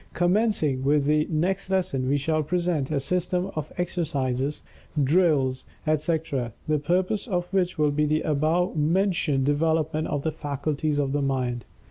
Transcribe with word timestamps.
Commencing 0.13 0.81
with 0.83 1.05
the 1.05 1.27
next 1.29 1.69
lesson, 1.69 2.07
we 2.09 2.17
shall 2.17 2.41
present 2.41 2.89
a 2.89 2.99
system 2.99 3.51
of 3.55 3.71
exercises, 3.77 4.63
drills, 5.03 5.63
etc., 5.85 6.53
the 6.67 6.79
purpose 6.79 7.27
of 7.27 7.53
which 7.53 7.77
will 7.77 7.91
be 7.91 8.07
the 8.07 8.21
above 8.23 8.75
mentioned 8.75 9.45
development 9.45 10.07
of 10.07 10.23
the 10.23 10.31
faculties 10.31 10.97
of 10.97 11.11
the 11.11 11.21
Mind. 11.21 11.65